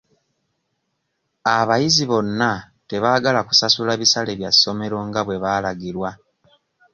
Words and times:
Abayizi 1.57 2.03
bonna 2.11 2.51
tebaagala 2.89 3.39
kusasula 3.47 3.93
bisale 4.01 4.31
bya 4.39 4.51
ssomero 4.55 4.97
nga 5.07 5.21
bwe 5.23 5.41
baalagirwa. 5.43 6.09